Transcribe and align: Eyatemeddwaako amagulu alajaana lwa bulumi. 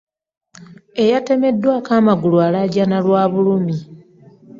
Eyatemeddwaako 1.03 1.91
amagulu 1.99 2.37
alajaana 2.47 2.97
lwa 3.05 3.23
bulumi. 3.31 3.75